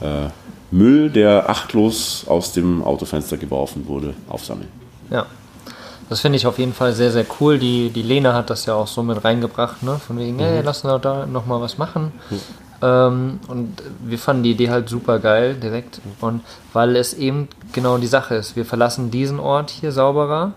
[0.00, 0.28] äh,
[0.70, 4.68] Müll, der achtlos aus dem Autofenster geworfen wurde, aufsammeln.
[5.10, 5.26] Ja.
[6.08, 7.58] Das finde ich auf jeden Fall sehr, sehr cool.
[7.58, 10.00] Die, die Lena hat das ja auch so mit reingebracht, ne?
[10.04, 12.12] Von wegen, hey, lass uns da nochmal was machen.
[12.82, 16.00] Ähm, und wir fanden die Idee halt super geil direkt.
[16.20, 16.40] Und
[16.72, 20.52] weil es eben genau die Sache ist, wir verlassen diesen Ort hier sauberer,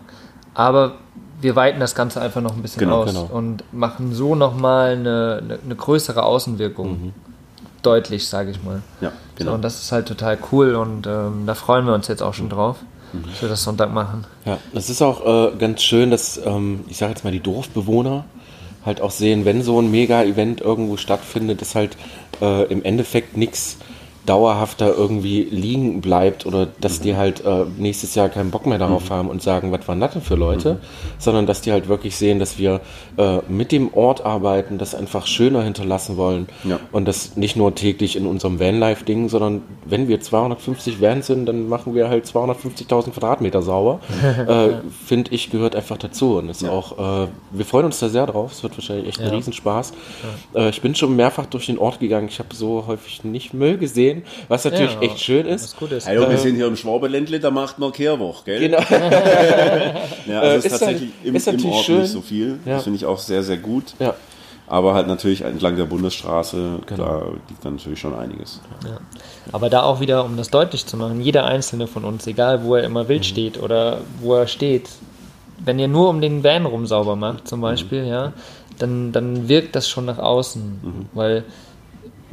[0.55, 0.93] aber
[1.39, 3.29] wir weiten das Ganze einfach noch ein bisschen Genau, aus genau.
[3.31, 7.13] und machen so nochmal eine, eine, eine größere Außenwirkung.
[7.83, 8.81] Deutlich, sage ich mal.
[9.01, 9.55] Ja, So, genau.
[9.55, 12.49] und das ist halt total cool und ähm, da freuen wir uns jetzt auch schon
[12.49, 12.77] drauf,
[13.13, 14.25] dass wir das Sonntag machen.
[14.45, 18.25] Ja, das ist auch äh, ganz schön, dass, ähm, ich sage jetzt mal, die Dorfbewohner
[18.85, 21.97] halt auch sehen, wenn so ein Mega-Event irgendwo stattfindet, dass halt
[22.41, 23.77] äh, im Endeffekt nichts
[24.25, 29.09] dauerhafter irgendwie liegen bleibt oder dass die halt äh, nächstes Jahr keinen Bock mehr darauf
[29.09, 30.79] haben und sagen, was waren das denn für Leute,
[31.17, 32.79] sondern dass die halt wirklich sehen, dass wir
[33.17, 36.79] äh, mit dem Ort arbeiten, das einfach schöner hinterlassen wollen Ja.
[36.91, 41.67] und das nicht nur täglich in unserem Vanlife-Ding, sondern wenn wir 250 Vans sind, dann
[41.67, 43.99] machen wir halt 250.000 Quadratmeter sauber.
[44.47, 44.69] äh,
[45.05, 46.37] Finde ich, gehört einfach dazu.
[46.37, 48.51] Und ist auch, äh, wir freuen uns da sehr drauf.
[48.53, 49.33] Es wird wahrscheinlich echt ein Ja.
[49.33, 49.93] Riesenspaß.
[50.55, 52.27] Äh, ich bin schon mehrfach durch den Ort gegangen.
[52.29, 54.12] Ich habe so häufig nicht Müll gesehen,
[54.47, 55.77] was natürlich Ja, echt schön ist.
[55.77, 56.07] gut ist.
[56.07, 58.59] Hey, wir sind hier im Schwaberländle, da macht man Kehrwoch, gell?
[58.59, 58.79] Genau.
[60.27, 62.01] Ja, also Äh, ist, ist tatsächlich halt- im, ist im Ort schön.
[62.01, 62.59] nicht so viel.
[62.65, 62.75] Ja.
[62.75, 63.93] Das finde ich auch sehr, sehr gut.
[63.99, 64.13] Ja.
[64.67, 67.03] Aber halt natürlich entlang der Bundesstraße, Genau.
[67.03, 68.61] da liegt dann natürlich schon einiges.
[69.51, 72.75] Aber da auch wieder, um das deutlich zu machen, jeder einzelne von uns, egal wo
[72.75, 73.07] er immer Mhm.
[73.09, 74.87] wild steht oder wo er steht,
[75.63, 77.47] wenn ihr nur um den Van rum sauber macht, Mhm.
[77.47, 78.31] zum Beispiel, ja,
[78.79, 80.79] dann, dann wirkt das schon nach außen.
[80.81, 81.05] Mhm.
[81.13, 81.43] Weil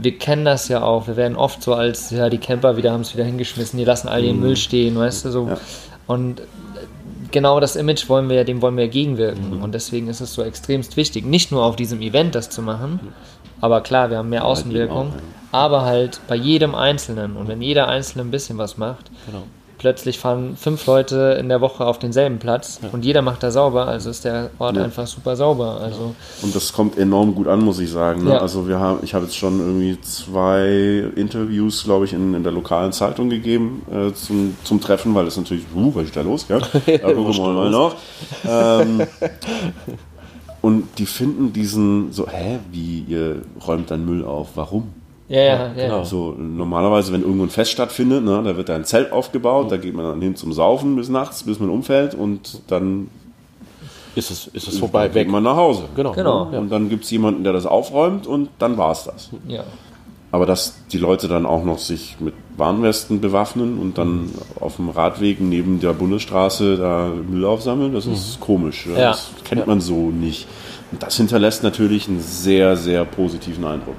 [0.03, 3.03] wir kennen das ja auch, wir werden oft so als, ja, die Camper wieder haben
[3.03, 5.45] es wieder hingeschmissen, die lassen all ihren Müll stehen, weißt du, so.
[5.45, 5.49] Mhm.
[5.49, 5.59] Ja.
[6.07, 6.43] Und
[7.31, 9.57] genau das Image wollen wir ja, dem wollen wir ja gegenwirken.
[9.57, 9.63] Mhm.
[9.63, 13.01] Und deswegen ist es so extremst wichtig, nicht nur auf diesem Event das zu machen,
[13.61, 15.13] aber klar, wir haben mehr Außenwirkung,
[15.53, 17.37] aber halt bei jedem Einzelnen.
[17.37, 19.45] Und wenn jeder Einzelne ein bisschen was macht, Genau.
[19.81, 23.87] Plötzlich fahren fünf Leute in der Woche auf denselben Platz und jeder macht da sauber,
[23.87, 24.85] also ist der Ort Ja.
[24.85, 25.81] einfach super sauber.
[25.81, 28.25] Also Und das kommt enorm gut an, muss ich sagen.
[28.25, 28.33] Ne?
[28.33, 28.39] Ja.
[28.41, 32.53] Also wir haben, ich habe jetzt schon irgendwie zwei Interviews, glaube ich, in, in der
[32.53, 36.45] lokalen Zeitung gegeben äh, zum, zum Treffen, weil es natürlich, uh, was ist da los?
[36.49, 36.59] Ja?
[36.85, 37.95] Da gucken wir mal noch.
[38.47, 39.01] Ähm,
[40.61, 44.49] und die finden diesen so, hä, wie ihr räumt dann Müll auf?
[44.57, 44.93] Warum?
[45.31, 45.69] Ja, ja, ja.
[45.75, 46.05] genau.
[46.05, 49.77] So, normalerweise, wenn irgendwo ein Fest stattfindet, ne, da wird da ein Zelt aufgebaut, da
[49.77, 53.09] geht man dann hin zum Saufen bis nachts, bis man umfällt und dann
[54.17, 55.29] Ist es, ist es vorbei, geht weg.
[55.31, 55.85] man nach Hause.
[55.95, 56.13] Genau.
[56.13, 56.51] Genau.
[56.53, 56.59] Ja.
[56.59, 59.31] Und dann gibt es jemanden, der das aufräumt und dann war es das.
[59.47, 59.63] ja.
[60.33, 64.91] aber dass die Leute dann auch noch sich mit Warnwesten bewaffnen und dann auf dem
[64.91, 68.87] Radweg neben der Bundesstraße da Müll aufsammeln, das ist komisch.
[68.87, 68.99] Ja.
[68.99, 69.11] Ja.
[69.11, 70.47] Das kennt man so nicht.
[70.93, 73.95] Und das hinterlässt natürlich einen sehr, sehr positiven Eindruck.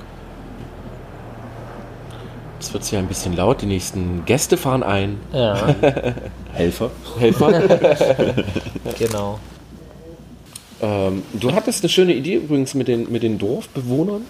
[2.62, 3.64] Jetzt wird es ja ein bisschen laut.
[3.64, 5.18] Die nächsten Gäste fahren ein.
[5.34, 5.76] Ja,
[6.54, 6.92] Helfer?
[7.18, 7.60] Helfer.
[9.00, 9.40] genau.
[10.80, 14.28] ähm, du hattest eine schöne Idee übrigens mit den, mit den Dorfbewohnern,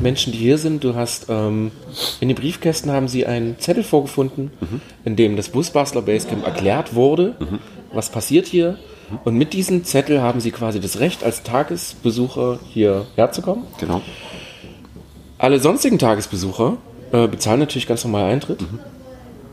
[0.00, 0.84] Menschen, die hier sind.
[0.84, 1.72] Du hast ähm,
[2.20, 4.52] in den Briefkästen haben sie einen Zettel vorgefunden,
[5.04, 7.34] in dem das Busbastler Basecamp erklärt wurde,
[7.92, 8.78] was passiert hier.
[9.24, 13.64] Und mit diesem Zettel haben sie quasi das Recht, als Tagesbesucher hier herzukommen.
[13.80, 14.02] Genau.
[15.38, 16.76] Alle sonstigen Tagesbesucher
[17.16, 18.60] äh, bezahlen natürlich ganz normal Eintritt.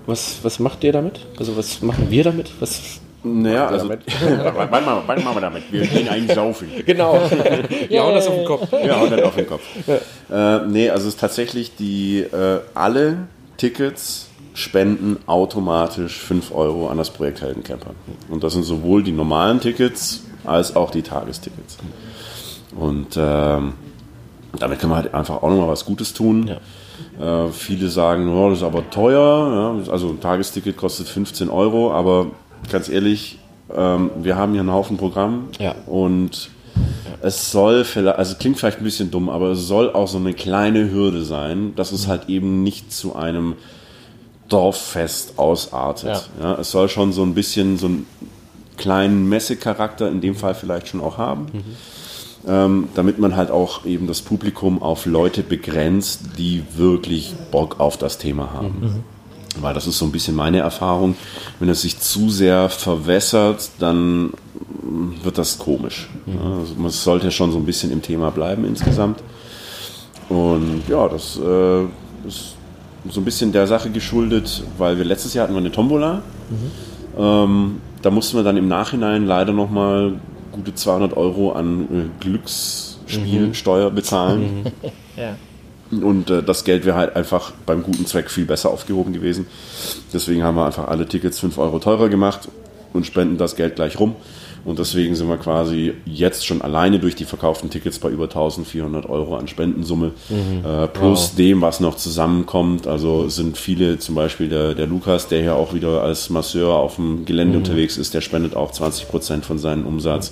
[0.05, 1.21] Was, was macht ihr damit?
[1.39, 2.51] Also was machen wir damit?
[2.59, 3.89] Was, Naja, also.
[3.89, 5.63] wann, machen, wann machen wir damit?
[5.71, 6.67] Wir gehen eigentlich saufen.
[6.85, 7.13] genau.
[7.87, 8.67] Wir hauen das auf den Kopf.
[8.71, 9.63] Ja, und dann auf den Kopf.
[9.87, 16.97] Äh, nee, also es ist tatsächlich die, äh, alle Tickets spenden automatisch 5 Euro an
[16.97, 17.91] das Projekt Heldencamper.
[18.29, 21.77] Und das sind sowohl die normalen Tickets als auch die Tagestickets.
[22.75, 23.73] Und ähm,
[24.59, 26.57] damit kann man halt einfach auch nochmal was Gutes tun.
[27.19, 29.75] Äh, viele sagen, oh, das ist aber teuer.
[29.85, 32.27] Ja, also ein Tagesticket kostet 15 Euro, aber
[32.71, 33.39] ganz ehrlich,
[33.75, 35.75] ähm, wir haben hier einen Haufen Programm Ja.
[35.87, 36.49] und
[37.21, 40.33] es soll vielleicht, also klingt vielleicht ein bisschen dumm, aber es soll auch so eine
[40.33, 43.55] kleine Hürde sein, dass es halt eben nicht zu einem
[44.49, 46.29] Dorffest ausartet.
[46.41, 46.55] Ja.
[46.59, 48.05] es soll schon so ein bisschen so einen
[48.77, 51.47] kleinen Messecharakter in dem Fall vielleicht schon auch haben.
[52.45, 57.95] Ähm, damit man halt auch eben das Publikum auf Leute begrenzt, die wirklich Bock auf
[57.95, 59.03] das Thema haben.
[59.61, 61.15] Weil das ist so ein bisschen meine Erfahrung.
[61.59, 64.33] Wenn es sich zu sehr verwässert, dann
[65.23, 66.09] wird das komisch.
[66.25, 69.23] Ja, also man sollte schon so ein bisschen im Thema bleiben insgesamt.
[70.27, 71.83] Und ja, das äh,
[72.27, 72.55] ist
[73.09, 76.21] so ein bisschen der Sache geschuldet, weil wir letztes Jahr hatten wir eine Tombola.
[77.17, 80.19] Ähm, da mussten wir dann im Nachhinein leider nochmal
[80.53, 84.71] gute 200 Euro an äh, Glücksspielsteuer bezahlen.
[85.15, 85.35] Ja.
[85.91, 89.45] Und äh, das Geld wäre halt einfach beim guten Zweck viel besser aufgehoben gewesen.
[90.11, 92.49] Deswegen haben wir einfach alle Tickets 5 Euro teurer gemacht
[92.93, 94.15] und spenden das Geld gleich rum.
[94.65, 99.09] Und deswegen sind wir quasi jetzt schon alleine durch die verkauften Tickets bei über 1400
[99.09, 100.11] Euro an Spendensumme.
[100.63, 102.87] Äh, plus dem, was noch zusammenkommt.
[102.87, 106.95] Also sind viele, zum Beispiel der, der Lukas, der ja auch wieder als Masseur auf
[106.95, 110.31] dem Gelände unterwegs ist, der spendet auch 20 Prozent von seinem Umsatz.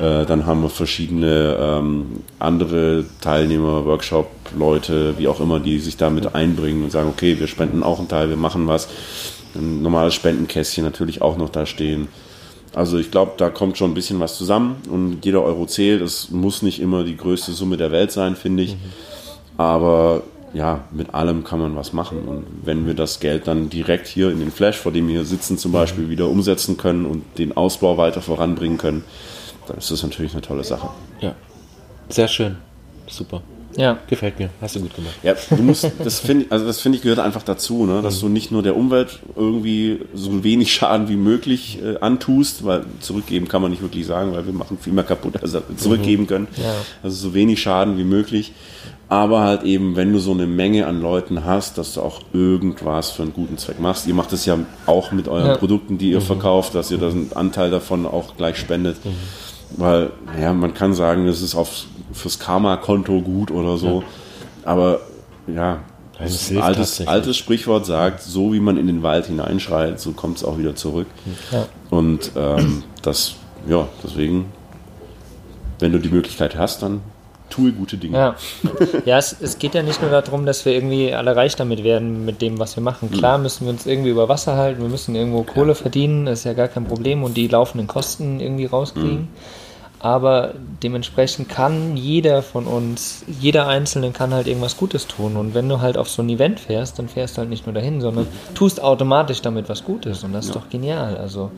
[0.00, 6.34] Äh, dann haben wir verschiedene ähm, andere Teilnehmer, Workshop-Leute, wie auch immer, die sich damit
[6.34, 8.88] einbringen und sagen, okay, wir spenden auch einen Teil, wir machen was.
[9.54, 12.08] Ein normales Spendenkästchen natürlich auch noch da stehen.
[12.76, 16.02] Also ich glaube, da kommt schon ein bisschen was zusammen und jeder Euro zählt.
[16.02, 18.76] Es muss nicht immer die größte Summe der Welt sein, finde ich.
[19.56, 22.28] Aber ja, mit allem kann man was machen.
[22.28, 25.24] Und wenn wir das Geld dann direkt hier in den Flash, vor dem wir hier
[25.24, 29.04] sitzen, zum Beispiel wieder umsetzen können und den Ausbau weiter voranbringen können,
[29.66, 30.90] dann ist das natürlich eine tolle Sache.
[31.22, 31.34] Ja.
[32.10, 32.56] Sehr schön.
[33.06, 33.40] Super.
[33.76, 33.98] Ja.
[34.08, 34.50] Gefällt mir.
[34.60, 35.14] Hast du gut gemacht.
[35.22, 38.02] Ja, du musst, das finde also das finde ich gehört einfach dazu, ne?
[38.02, 42.84] dass du nicht nur der Umwelt irgendwie so wenig Schaden wie möglich äh, antust, weil
[43.00, 46.26] zurückgeben kann man nicht wirklich sagen, weil wir machen viel mehr kaputt, als wir zurückgeben
[46.26, 46.48] können.
[46.56, 46.74] Ja.
[47.02, 48.52] Also so wenig Schaden wie möglich.
[49.08, 53.12] Aber halt eben, wenn du so eine Menge an Leuten hast, dass du auch irgendwas
[53.12, 54.08] für einen guten Zweck machst.
[54.08, 55.56] Ihr macht es ja auch mit euren Ja.
[55.56, 58.96] Produkten, die ihr verkauft, dass ihr da einen Anteil davon auch gleich spendet.
[59.70, 64.04] Weil, ja, man kann sagen, das ist auf, fürs Karma-Konto gut oder so.
[64.64, 65.00] Aber
[65.46, 65.80] ja,
[66.18, 70.38] das hilft altes, altes Sprichwort sagt, so wie man in den Wald hineinschreit, so kommt
[70.38, 71.06] es auch wieder zurück.
[71.52, 71.66] Ja.
[71.90, 73.34] Und ähm, das,
[73.68, 74.46] ja, deswegen,
[75.78, 77.02] wenn du die Möglichkeit hast, dann
[77.50, 78.16] tue gute Dinge.
[78.16, 78.36] Ja,
[79.04, 82.24] ja es, es geht ja nicht nur darum, dass wir irgendwie alle reich damit werden,
[82.24, 83.10] mit dem, was wir machen.
[83.10, 86.44] Klar müssen wir uns irgendwie über Wasser halten, wir müssen irgendwo Kohle verdienen, das ist
[86.44, 89.28] ja gar kein Problem und die laufenden Kosten irgendwie rauskriegen.
[89.98, 95.36] Aber dementsprechend kann jeder von uns, jeder Einzelne kann halt irgendwas Gutes tun.
[95.36, 97.74] Und wenn du halt auf so ein Event fährst, dann fährst du halt nicht nur
[97.74, 100.22] dahin, sondern tust automatisch damit was Gutes.
[100.22, 101.16] Und das ist doch genial.
[101.16, 101.50] Also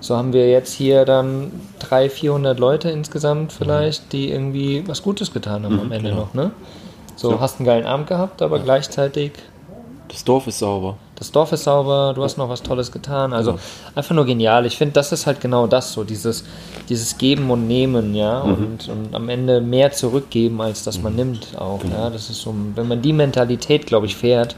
[0.00, 5.32] so haben wir jetzt hier dann 300, 400 Leute insgesamt vielleicht, die irgendwie was Gutes
[5.32, 6.34] getan haben am Ende noch.
[6.34, 6.50] Ne?
[7.16, 9.32] So, hast einen geilen Abend gehabt, aber gleichzeitig
[10.08, 10.96] Das Dorf ist sauber.
[11.16, 13.32] das Dorf ist sauber, du hast noch was Tolles getan.
[13.32, 13.58] Also
[13.94, 14.64] einfach nur genial.
[14.66, 16.44] Ich finde, das ist halt genau das so, dieses,
[16.88, 21.58] dieses Geben und Nehmen, ja, und, und am Ende mehr zurückgeben, als dass man nimmt
[21.58, 21.80] auch.
[21.84, 24.56] Ja, das ist so, wenn man die Mentalität, glaube ich, fährt,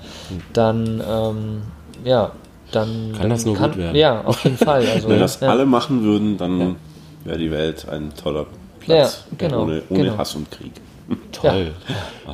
[0.52, 1.62] dann, ähm,
[2.04, 2.30] ja,
[2.72, 3.96] dann Kann dann das nur gut werden.
[3.96, 4.84] Ja, auf jeden Fall.
[4.94, 5.48] Also, Wenn das ja.
[5.48, 6.76] alle machen würden, dann
[7.24, 8.46] wäre die Welt ein toller
[8.78, 9.24] Platz.
[9.30, 10.18] Ja, genau, Ohne, ohne genau.
[10.18, 10.72] Hass und Krieg.
[11.32, 11.72] Toll.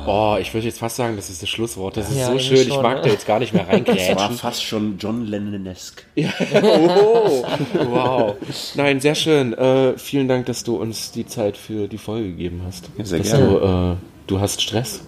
[0.05, 1.97] Boah, ich würde jetzt fast sagen, das ist das Schlusswort.
[1.97, 2.57] Das ist Ja, so schön.
[2.57, 3.01] Ich schon, mag ne?
[3.03, 4.37] da jetzt gar nicht mehr Das war reingrätschen.
[4.37, 6.03] fast schon John Lennon-esque.
[6.61, 7.43] oh,
[7.89, 8.35] wow.
[8.75, 9.53] Nein, sehr schön.
[9.53, 12.89] Äh, vielen Dank, dass du uns die Zeit für die Folge gegeben hast.
[12.97, 13.47] Ja, sehr dass gerne.
[13.47, 13.95] Du, äh,
[14.27, 15.01] du hast Stress.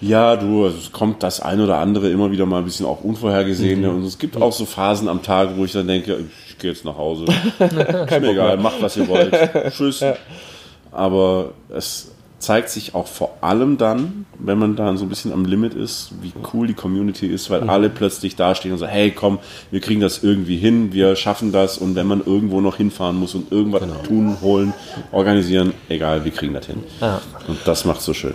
[0.00, 3.02] Ja, du, also es kommt das ein oder andere immer wieder mal ein bisschen auch
[3.02, 3.90] unvorhergesehene.
[3.90, 6.84] Und es gibt auch so Phasen am Tag, wo ich dann denke, ich gehe jetzt
[6.84, 7.24] nach Hause.
[7.58, 9.34] ist mir egal, macht was ihr wollt.
[9.72, 10.04] Tschüss.
[10.92, 12.13] Aber es
[12.44, 16.12] zeigt sich auch vor allem dann, wenn man dann so ein bisschen am Limit ist,
[16.20, 19.38] wie cool die Community ist, weil alle plötzlich dastehen und sagen, hey komm,
[19.70, 23.34] wir kriegen das irgendwie hin, wir schaffen das und wenn man irgendwo noch hinfahren muss
[23.34, 24.74] und irgendwas tun, holen,
[25.12, 26.82] organisieren, egal, wir kriegen das hin.
[27.00, 27.20] Ja.
[27.48, 28.34] Und das macht so schön.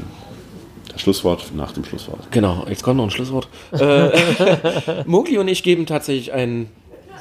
[0.91, 2.31] Das Schlusswort nach dem Schlusswort.
[2.31, 3.47] Genau, jetzt kommt noch ein Schlusswort.
[3.71, 4.09] Äh,
[5.05, 6.69] Mogli und ich geben tatsächlich einen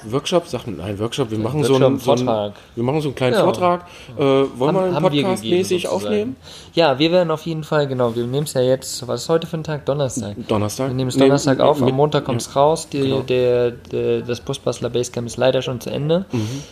[0.04, 2.52] Workshop, sagt nein, Workshop, wir machen so Workshop, einen, so einen Vortrag.
[2.74, 3.44] wir machen so einen kleinen Ja.
[3.44, 3.86] Vortrag.
[4.16, 6.06] Äh, wollen wir einen Haben wir Podcast gegeben, mäßig sozusagen.
[6.06, 6.36] aufnehmen?
[6.74, 9.46] Ja, wir werden auf jeden Fall, genau, wir nehmen es ja jetzt, was ist heute
[9.46, 9.84] für ein Tag?
[9.86, 10.36] Donnerstag.
[10.48, 10.88] Donnerstag.
[10.88, 12.88] Wir nehmen es Nee, Donnerstag auf, am mit- Montag kommt es raus.
[12.88, 13.20] Die, genau.
[13.20, 16.24] der, der, das Busbastler Basecamp ist leider schon zu Ende.
[16.32, 16.62] Mhm.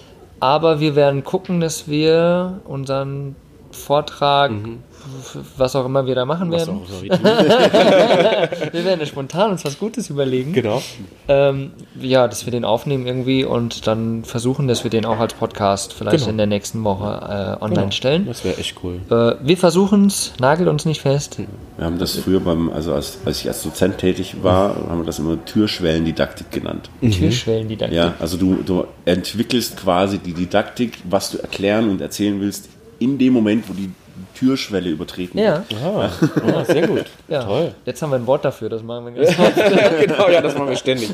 [0.40, 3.36] Aber wir werden gucken, dass wir unseren
[3.76, 6.52] Vortrag, f- was auch immer wir da machen Mhm.
[6.52, 6.80] Was werden,
[8.72, 10.52] wir werden ja spontan uns was Gutes überlegen.
[10.52, 10.82] genau.
[11.28, 15.34] Ähm, ja, dass wir den aufnehmen irgendwie und dann versuchen, dass wir den auch als
[15.34, 16.30] Podcast vielleicht Genau.
[16.30, 18.26] in der nächsten Woche äh, online stellen.
[18.26, 19.00] Das wäre echt cool.
[19.10, 21.38] Äh, wir versuchen es, nagelt uns nicht fest.
[21.76, 25.04] Wir haben das früher beim, also als, als ich als Dozent tätig war, haben wir
[25.06, 26.88] das immer Türschwellendidaktik genannt.
[27.00, 32.00] Türschwellen, die da Ja, also du, du entwickelst quasi die Didaktik, was du erklären und
[32.00, 33.90] erzählen willst, in dem Moment, wo die
[34.34, 36.10] Türschwelle übertreten Ja, Ah,
[36.46, 37.04] ah, sehr gut.
[37.28, 37.42] ja.
[37.44, 37.74] Toll.
[37.84, 39.54] Jetzt haben wir ein Wort dafür, das machen wir ganz
[40.00, 41.10] genau, ja, das machen wir ständig.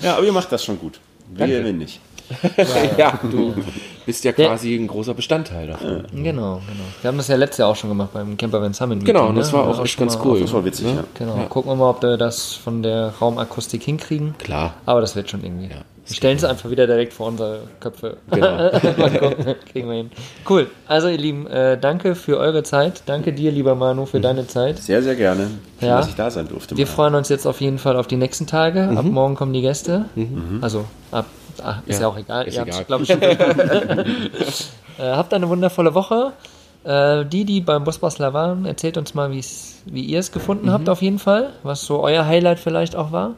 [0.00, 1.00] Ja, aber ihr macht das schon gut.
[1.28, 2.00] Wir wenn nicht.
[2.96, 3.54] ja, du
[4.04, 6.04] bist ja quasi ein großer Bestandteil davon.
[6.12, 6.60] Genau, genau.
[7.02, 9.04] Wir haben das ja letztes Jahr auch schon gemacht beim Camper Van Summit.
[9.04, 9.58] Genau, Meeting, und das ne?
[9.58, 10.40] war auch echt ganz cool.
[10.40, 11.04] Das war witzig, ja.
[11.14, 14.34] Genau, gucken wir mal, ob wir das von der Raumakustik hinkriegen.
[14.38, 14.74] Klar.
[14.86, 15.68] Aber das wird schon irgendwie.
[15.68, 18.18] wir stellen es einfach wieder direkt vor unsere Köpfe.
[18.30, 18.46] Genau.
[18.96, 20.10] mal gucken, kriegen wir hin.
[20.48, 20.68] Cool.
[20.86, 23.02] Also ihr Lieben, äh, danke für eure Zeit.
[23.06, 24.78] Danke dir, lieber Manu, für deine Zeit.
[24.78, 25.50] Sehr, sehr gerne.
[25.80, 25.98] Schön, Ja.
[25.98, 26.76] dass ich da sein durfte.
[26.76, 26.92] Wir mal.
[26.92, 28.88] freuen uns jetzt auf jeden Fall auf die nächsten Tage.
[28.96, 30.06] Ab morgen kommen die Gäste.
[30.60, 31.26] Also ab,
[31.62, 32.46] ah, ist ja, Ja, auch egal.
[32.46, 32.84] ist Ihr egal.
[32.84, 33.34] glaub ich, schon äh,
[34.98, 36.32] habt eine wundervolle Woche.
[36.84, 41.02] Äh, die, die beim Busbastler waren, erzählt uns mal, wie ihr es gefunden habt auf
[41.02, 41.52] jeden Fall.
[41.62, 43.32] Was so euer Highlight vielleicht auch war.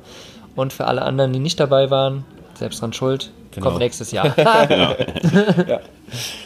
[0.54, 3.30] Und für alle anderen, die nicht dabei waren, selbst dran schuld.
[3.60, 4.34] Kommt nächstes Jahr.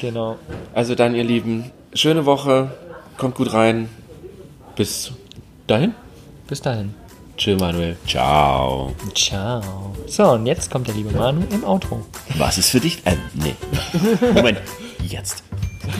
[0.00, 0.38] Genau.
[0.74, 2.72] Also dann, ihr Lieben, schöne Woche.
[3.16, 3.88] Kommt gut rein.
[4.74, 5.12] Bis
[5.68, 5.94] dahin.
[6.48, 6.94] Bis dahin.
[7.42, 7.96] Chill, Manuel.
[8.07, 8.94] Ciao.
[9.16, 9.92] Ciao.
[10.07, 12.07] So, und jetzt kommt der liebe Manu im Outro.
[12.38, 13.02] Was ist für dich?
[13.05, 13.57] Ähm, nee.
[14.33, 14.61] Moment,
[15.02, 15.42] jetzt.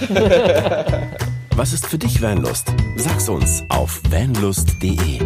[1.57, 2.73] Was ist für dich Vanlust?
[2.95, 5.19] Sag's uns auf vanlust.de.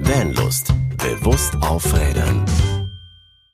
[0.00, 0.74] Vanlust.
[0.98, 2.44] Bewusst aufrädern.